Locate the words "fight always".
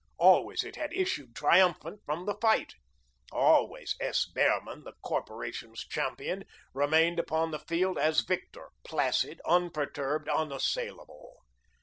2.41-3.95